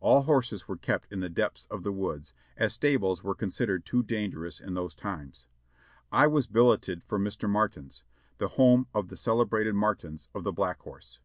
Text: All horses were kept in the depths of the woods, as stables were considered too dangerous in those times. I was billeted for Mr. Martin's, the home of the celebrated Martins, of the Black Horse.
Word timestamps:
All 0.00 0.22
horses 0.22 0.66
were 0.66 0.78
kept 0.78 1.12
in 1.12 1.20
the 1.20 1.28
depths 1.28 1.66
of 1.70 1.82
the 1.82 1.92
woods, 1.92 2.32
as 2.56 2.72
stables 2.72 3.22
were 3.22 3.34
considered 3.34 3.84
too 3.84 4.02
dangerous 4.02 4.58
in 4.58 4.72
those 4.72 4.94
times. 4.94 5.46
I 6.10 6.26
was 6.26 6.46
billeted 6.46 7.02
for 7.04 7.18
Mr. 7.18 7.46
Martin's, 7.46 8.02
the 8.38 8.48
home 8.48 8.86
of 8.94 9.08
the 9.08 9.18
celebrated 9.18 9.74
Martins, 9.74 10.28
of 10.34 10.44
the 10.44 10.52
Black 10.52 10.80
Horse. 10.80 11.18